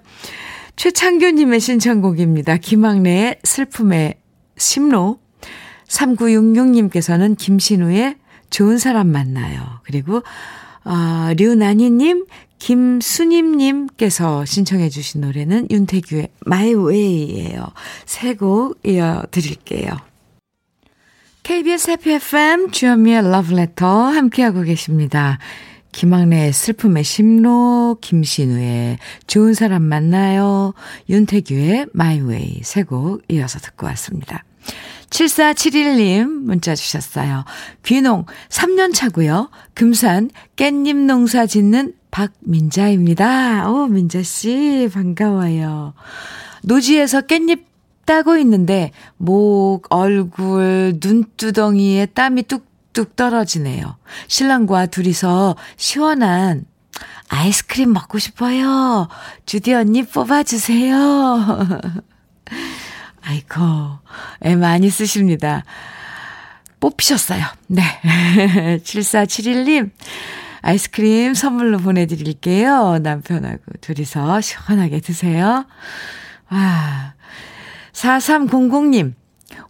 [0.76, 2.58] 최창규님의 신청곡입니다.
[2.58, 4.19] 김학래의 슬픔의
[4.56, 5.19] 심로.
[5.88, 8.17] 3966님께서는 김신우의
[8.52, 9.82] 좋은 사람 만나요.
[9.84, 10.21] 그리고,
[10.86, 12.26] 어, 류나니님,
[12.60, 17.65] 김수님님께서 신청해 주신 노래는 윤태규의 My Way예요.
[18.06, 19.91] 세곡 이어드릴게요.
[21.43, 25.39] KBS 해피 FM 주현미의 Love Letter 함께하고 계십니다.
[25.91, 30.74] 김학래의 슬픔의 심로, 김신우의 좋은 사람 만나요,
[31.10, 34.43] 윤태규의 My Way 세 곡 이어서 듣고 왔습니다.
[35.13, 37.45] 7471님 문자 주셨어요.
[37.84, 39.49] 귀농 3년 차고요.
[39.76, 43.69] 금산 깻잎 농사 짓는 박민자입니다.
[43.69, 45.93] 오, 민자씨, 반가워요.
[46.63, 47.63] 노지에서 깻잎
[48.06, 53.97] 따고 있는데, 목, 얼굴, 눈두덩이에 땀이 뚝 뚝뚝 떨어지네요.
[54.28, 56.65] 신랑과 둘이서 시원한
[57.28, 59.10] 아이스크림 먹고 싶어요.
[59.45, 61.58] 주디 언니 뽑아주세요.
[63.23, 63.62] 아이고,
[64.43, 65.63] 애 많이 쓰십니다.
[66.79, 67.43] 뽑히셨어요.
[67.67, 67.81] 네.
[68.83, 69.91] 7471님,
[70.62, 72.99] 아이스크림 선물로 보내드릴게요.
[73.01, 75.65] 남편하고 둘이서 시원하게 드세요.
[76.51, 77.13] 와.
[77.93, 79.13] 4300님,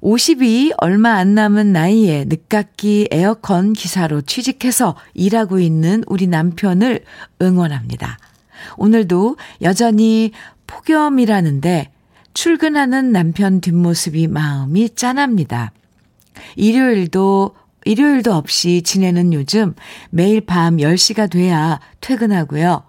[0.01, 7.03] 50이 얼마 안 남은 나이에 늦깎이 에어컨 기사로 취직해서 일하고 있는 우리 남편을
[7.41, 8.17] 응원합니다.
[8.77, 10.31] 오늘도 여전히
[10.67, 11.92] 폭염이라는데
[12.33, 15.71] 출근하는 남편 뒷모습이 마음이 짠합니다.
[16.55, 19.75] 일요일도 일요일도 없이 지내는 요즘
[20.09, 22.83] 매일 밤 10시가 돼야 퇴근하고요.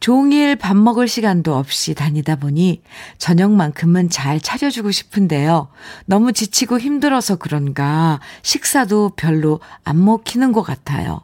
[0.00, 2.82] 종일 밥 먹을 시간도 없이 다니다 보니
[3.18, 5.68] 저녁만큼은 잘 차려주고 싶은데요.
[6.06, 11.22] 너무 지치고 힘들어서 그런가 식사도 별로 안 먹히는 것 같아요.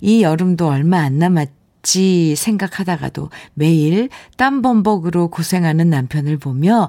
[0.00, 1.48] 이 여름도 얼마 안 남았
[1.82, 6.88] 지 생각하다가도 매일 땀범벅으로 고생하는 남편을 보며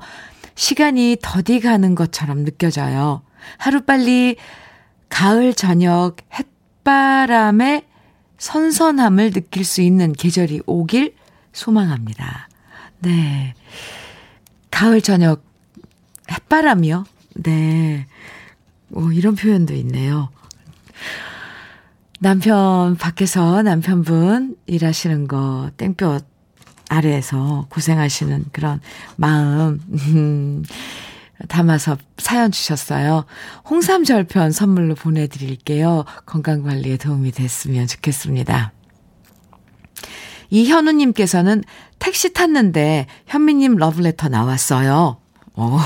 [0.56, 3.24] 시간이 더디 가는 것처럼 느껴져요.
[3.58, 4.36] 하루빨리
[5.10, 7.86] 가을 저녁 햇바람에
[8.38, 11.16] 선선함을 느낄 수 있는 계절이 오길
[11.54, 12.50] 소망합니다.
[13.00, 13.54] 네.
[14.70, 15.44] 가을 저녁
[16.32, 17.06] 햇바람이요?
[17.36, 18.06] 네.
[18.92, 20.30] 오, 이런 표현도 있네요.
[22.24, 26.26] 남편 밖에서 남편분 일하시는 거 땡볕
[26.88, 28.80] 아래에서 고생하시는 그런
[29.18, 30.64] 마음 음,
[31.50, 33.26] 담아서 사연 주셨어요.
[33.70, 36.06] 홍삼 절편 선물로 보내드릴게요.
[36.26, 38.72] 건강관리에 도움이 됐으면 좋겠습니다.
[40.50, 41.62] 이현우님께서는
[42.00, 45.18] 택시 탔는데 현미님 러브레터 나왔어요.
[45.56, 45.78] 어,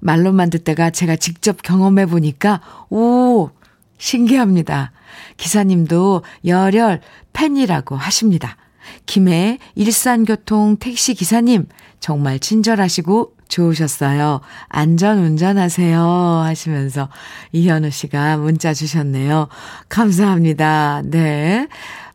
[0.00, 3.48] 말로만 듣다가 제가 직접 경험해 보니까, 오,
[3.96, 4.92] 신기합니다.
[5.36, 7.00] 기사님도 열혈
[7.32, 8.56] 팬이라고 하십니다.
[9.04, 11.66] 김해 일산교통 택시 기사님,
[12.00, 14.40] 정말 친절하시고 좋으셨어요.
[14.68, 16.00] 안전 운전하세요.
[16.00, 17.08] 하시면서
[17.52, 19.48] 이현우 씨가 문자 주셨네요.
[19.88, 21.02] 감사합니다.
[21.04, 21.68] 네.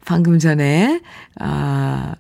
[0.05, 1.01] 방금 전에,
[1.39, 2.15] 아,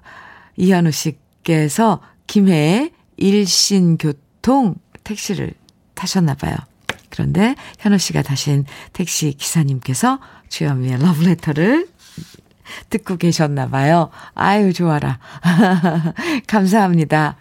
[0.57, 5.53] 이현우 씨께서 김해 일신교통 택시를
[5.93, 6.55] 타셨나봐요.
[7.09, 10.19] 그런데 현우 씨가 타신 택시 기사님께서
[10.51, 11.87] 주현미의 러브레터를
[12.89, 14.11] 듣고 계셨나 봐요.
[14.35, 15.17] 아유, 좋아라.
[16.47, 17.37] 감사합니다.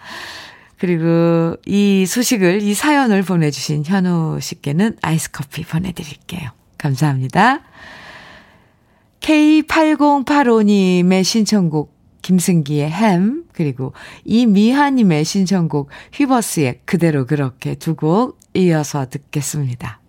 [0.79, 6.49] 그리고 이 소식을, 이 사연을 보내주신 현우 씨께는 아이스 커피 보내드릴게요.
[6.79, 7.61] 감사합니다.
[9.21, 13.93] K8085님의 신청곡 김승기의 햄, 그리고
[14.25, 20.01] 이미하님의 신청곡 휘버스의 그대로 그렇게 두 곡 이어서 듣겠습니다.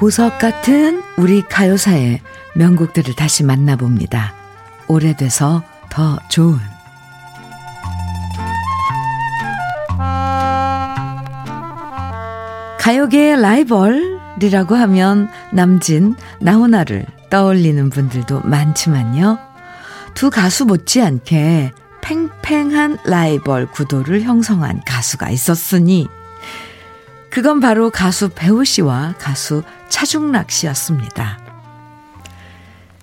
[0.00, 2.22] 보석 같은 우리 가요사의
[2.54, 4.32] 명곡들을 다시 만나봅니다.
[4.88, 6.58] 오래돼서 더 좋은
[12.78, 19.38] 가요계의 라이벌이라고 하면 남진, 나훈아를 떠올리는 분들도 많지만요.
[20.14, 26.08] 두 가수 못지않게 팽팽한 라이벌 구도를 형성한 가수가 있었으니
[27.30, 31.38] 그건 바로 가수 배호 씨와 가수 차중락 씨였습니다.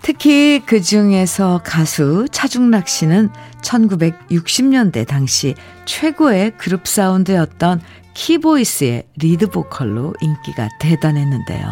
[0.01, 3.29] 특히 그 중에서 가수 차중락 씨는
[3.61, 7.81] 1960년대 당시 최고의 그룹 사운드였던
[8.13, 11.65] 키보이스의 리드 보컬로 인기가 대단했는데요.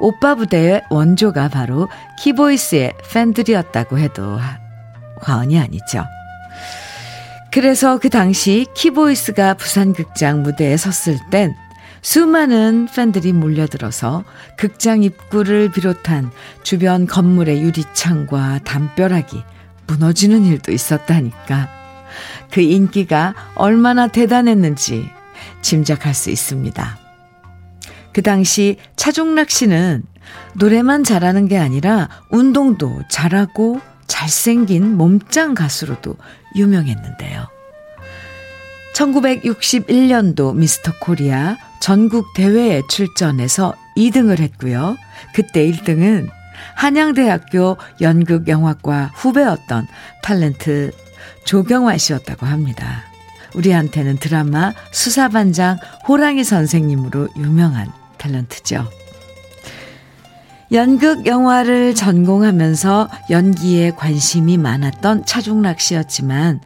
[0.00, 1.88] 오빠 부대의 원조가 바로
[2.22, 4.38] 키보이스의 팬들이었다고 해도
[5.20, 6.04] 과언이 아니죠.
[7.52, 11.54] 그래서 그 당시 키보이스가 부산극장 무대에 섰을 땐
[12.02, 14.24] 수많은 팬들이 몰려들어서
[14.56, 16.32] 극장 입구를 비롯한
[16.64, 19.42] 주변 건물의 유리창과 담벼락이
[19.86, 21.68] 무너지는 일도 있었다니까.
[22.50, 25.08] 그 인기가 얼마나 대단했는지
[25.62, 26.98] 짐작할 수 있습니다.
[28.12, 30.02] 그 당시 차종락 씨는
[30.54, 36.16] 노래만 잘하는 게 아니라 운동도 잘하고 잘생긴 몸짱 가수로도
[36.56, 37.48] 유명했는데요.
[38.94, 44.96] 1961년도 미스터 코리아 전국 대회에 출전해서 2등을 했고요.
[45.34, 46.28] 그때 1등은
[46.76, 49.88] 한양대학교 연극영화과 후배였던
[50.22, 50.92] 탤런트
[51.44, 53.02] 조경환 씨였다고 합니다.
[53.56, 55.76] 우리한테는 드라마 수사반장
[56.06, 58.86] 호랑이 선생님으로 유명한 탤런트죠.
[60.70, 66.60] 연극 영화를 전공하면서 연기에 관심이 많았던 차중락 씨였지만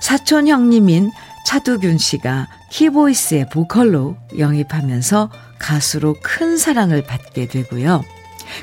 [0.00, 1.10] 사촌 형님인
[1.46, 5.30] 차두균 씨가 키보이스의 보컬로 영입하면서
[5.60, 8.02] 가수로 큰 사랑을 받게 되고요.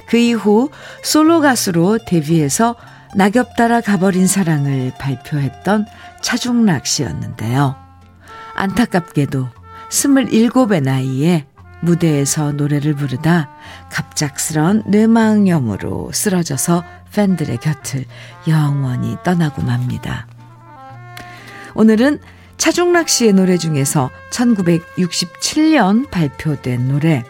[0.06, 0.70] 그 이후
[1.02, 2.76] 솔로 가수로 데뷔해서
[3.16, 5.86] 낙엽 따라 가버린 사랑을 발표했던
[6.22, 7.78] 차중락 씨였는데요.
[8.56, 9.48] 안타깝게도
[9.90, 11.46] 27의 나이에
[11.80, 13.50] 무대에서 노래를 부르다
[13.94, 18.04] 갑작스런 뇌망염으로 쓰러져서 팬들의 곁을
[18.50, 20.28] 영원히 떠나고 맙니다.
[21.76, 22.20] 오늘은
[22.64, 27.26] 차중락 씨의 노래 중에서 1967년 발표된 노래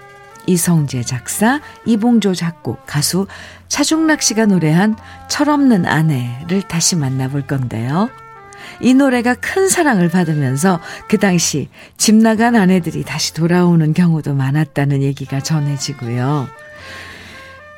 [0.45, 3.25] 이성재 작사, 이봉조 작곡, 가수
[3.67, 4.95] 차중락 씨가 노래한
[5.29, 8.11] 철없는 아내를 다시 만나볼 건데요.
[8.79, 10.79] 이 노래가 큰 사랑을 받으면서
[11.09, 11.67] 그 당시
[11.97, 16.47] 집 나간 아내들이 다시 돌아오는 경우도 많았다는 얘기가 전해지고요.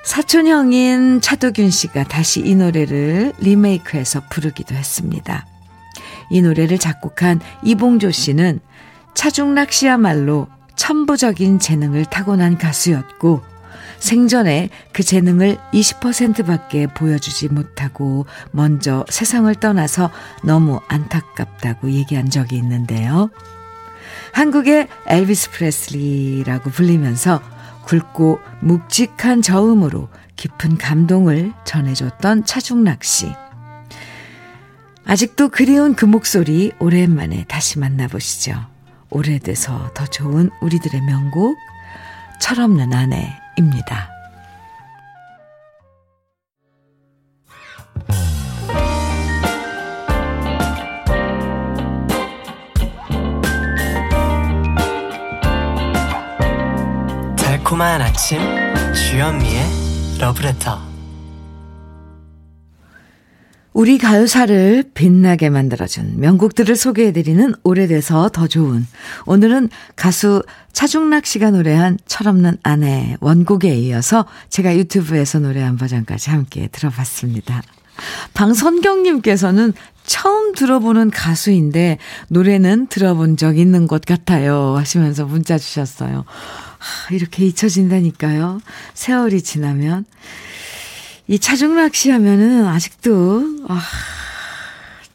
[0.04, 5.46] 사촌 형인 차도균 씨가 다시 이 노래를 리메이크해서 부르기도 했습니다.
[6.30, 8.60] 이 노래를 작곡한 이봉조 씨는
[9.14, 13.42] 차중락 씨야말로 천부적인 재능을 타고난 가수였고
[14.00, 20.12] 생전에 그 재능을 20%밖에 보여주지 못하고 먼저 세상을 떠나서
[20.44, 23.30] 너무 안타깝다고 얘기한 적이 있는데요.
[24.34, 27.42] 한국의 엘비스 프레슬리라고 불리면서
[27.86, 33.32] 굵고 묵직한 저음으로 깊은 감동을 전해줬던 차중락 씨.
[35.08, 38.54] 아직도 그리운 그 목소리 오랜만에 다시 만나보시죠.
[39.12, 41.56] 오래돼서 더 좋은 우리들의 명곡,
[42.42, 44.10] 철없는 아내입니다.
[57.38, 58.40] 달콤한 아침,
[58.94, 59.64] 주현미의
[60.20, 60.85] 러브레터.
[63.76, 68.88] 우리 가요사를 빛나게 만들어준 명곡들을 소개해드리는 오래돼서 더 좋은
[69.26, 69.68] 오늘은
[69.98, 77.64] 가수 차중락 씨가 노래한 철없는 아내 원곡에 이어서 제가 유튜브에서 노래한 버전까지 함께 들어봤습니다.
[78.34, 79.74] 방선경님께서는
[80.06, 81.98] 처음 들어보는 가수인데
[82.30, 86.24] 노래는 들어본 적 있는 것 같아요 하시면서 문자 주셨어요.
[86.78, 88.62] 하, 이렇게 잊혀진다니까요.
[88.94, 90.06] 세월이 지나면.
[91.28, 93.82] 이 차중락 씨 하면은 아직도, 아,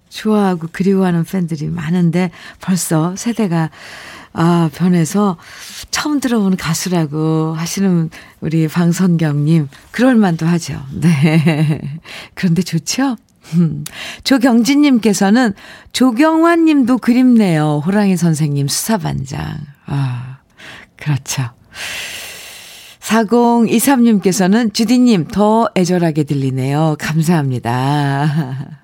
[0.08, 2.30] 좋아하고 그리워하는 팬들이 많은데
[2.60, 3.70] 벌써 세대가
[4.32, 5.38] 아, 변해서
[5.90, 10.80] 처음 들어보는 가수라고 하시는 우리 방선경님, 그럴만도 하죠.
[10.92, 11.80] 네.
[12.34, 13.16] 그런데 좋죠?
[14.22, 15.54] 조경진님께서는
[15.92, 17.82] 조경환 님도 그립네요.
[17.84, 19.58] 호랑이 선생님 수사반장.
[19.86, 20.38] 아,
[20.96, 21.50] 그렇죠.
[23.10, 26.96] 4023님께서는 주디님 더 애절하게 들리네요.
[26.98, 28.78] 감사합니다.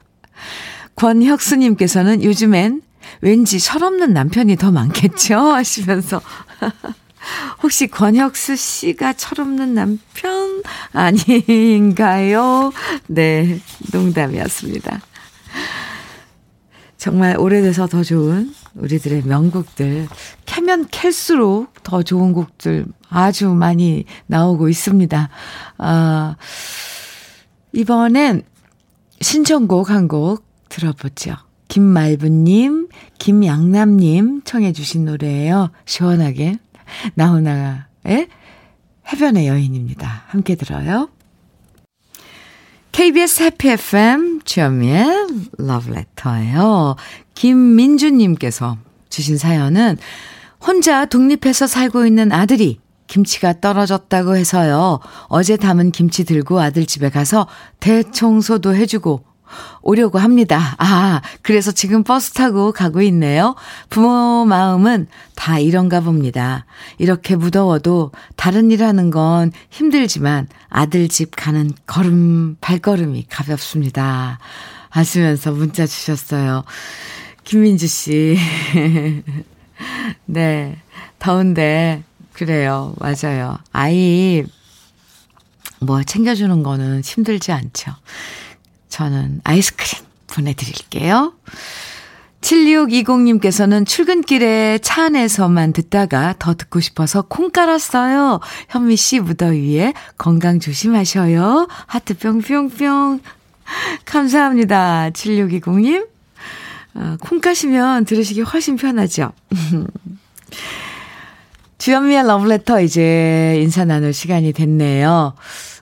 [0.97, 2.83] 권혁수님께서는 요즘엔
[3.21, 5.39] 왠지 철없는 남편이 더 많겠죠?
[5.55, 6.21] 하시면서.
[7.63, 10.63] 혹시 권혁수 씨가 철없는 남편
[10.93, 12.73] 아닌가요?
[13.07, 13.61] 네,
[13.93, 15.01] 농담이었습니다.
[16.97, 20.09] 정말 오래돼서 더 좋은 우리들의 명곡들
[20.45, 25.29] 캐면 캘수록 더 좋은 곡들 아주 많이 나오고 있습니다.
[25.79, 26.37] 아,
[27.73, 28.43] 이번엔
[29.21, 31.37] 신청곡 한 곡 들어보죠.
[31.69, 35.71] 김말부님, 김양남님 청해주신 노래예요.
[35.85, 36.59] 시원하게.
[37.15, 38.29] 나훈아의
[39.13, 40.25] 해변의 여인입니다.
[40.29, 41.09] 함께 들어요.
[42.97, 45.27] KBS 해피 FM 주현미의
[45.59, 46.97] 러브레터예요.
[47.35, 48.79] 김민주님께서
[49.11, 49.99] 주신 사연은
[50.67, 55.01] 혼자 독립해서 살고 있는 아들이 김치가 떨어졌다고 해서요.
[55.25, 57.47] 어제 담은 김치 들고 아들 집에 가서
[57.81, 59.23] 대청소도 해주고
[59.83, 60.75] 오려고 합니다.
[60.79, 63.55] 아, 그래서 지금 버스 타고 가고 있네요.
[63.91, 66.67] 부모 마음은 다 이런가 봅니다.
[66.99, 74.39] 이렇게 무더워도 다른 일 하는 건 힘들지만 아들 집 가는 걸음, 발걸음이 가볍습니다.
[74.91, 76.65] 하시면서 문자 주셨어요.
[77.45, 78.37] 김민주 씨.
[80.27, 80.77] 네.
[81.19, 82.95] 더운데, 그래요.
[82.99, 83.59] 맞아요.
[83.73, 84.45] 아이,
[85.81, 87.93] 뭐 챙겨주는 거는 힘들지 않죠.
[88.97, 91.35] 저는 아이스크림 보내드릴게요.
[92.41, 98.41] 7620님께서는 출근길에 차 안에서만 듣다가 더 듣고 싶어서 콩 깔았어요.
[98.71, 101.69] 현미 씨 무더위에 건강 조심하셔요.
[101.87, 103.21] 하트 뿅뿅뿅.
[104.07, 105.11] 감사합니다.
[105.11, 106.09] 7620님.
[106.95, 109.33] 어, 콩 까시면 들으시기 훨씬 편하죠.
[111.77, 115.35] 주현미의 러브레터 이제 인사 나눌 시간이 됐네요.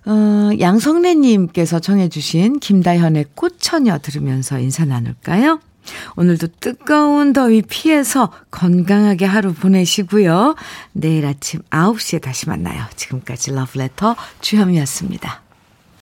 [0.07, 5.61] 어, 양성래님께서 청해주신 김다현의 꽃처녀 들으면서 인사 나눌까요?
[6.17, 10.55] 오늘도 뜨거운 더위 피해서 건강하게 하루 보내시고요.
[10.93, 12.85] 내일 아침 9시에 다시 만나요.
[12.97, 15.44] 지금까지 러브레터 주현미였습니다.